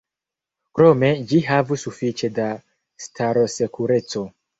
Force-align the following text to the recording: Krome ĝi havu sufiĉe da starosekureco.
Krome 0.77 1.09
ĝi 1.31 1.41
havu 1.49 1.77
sufiĉe 1.81 2.29
da 2.39 2.47
starosekureco. 3.05 4.25